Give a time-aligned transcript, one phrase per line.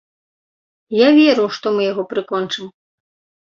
[0.99, 2.65] Я веру, што мы яго прыкончым.